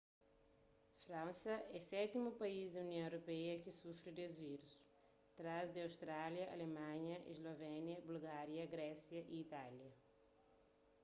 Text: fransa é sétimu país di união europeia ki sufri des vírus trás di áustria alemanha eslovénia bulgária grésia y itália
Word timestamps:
fransa 1.05 1.53
é 1.77 1.79
sétimu 1.89 2.29
país 2.41 2.67
di 2.71 2.79
união 2.87 3.05
europeia 3.09 3.61
ki 3.63 3.71
sufri 3.81 4.11
des 4.19 4.33
vírus 4.45 4.73
trás 5.39 5.67
di 5.71 5.79
áustria 5.81 6.45
alemanha 6.55 7.17
eslovénia 7.33 8.03
bulgária 8.09 8.71
grésia 8.75 9.21
y 9.33 9.35
itália 9.47 9.91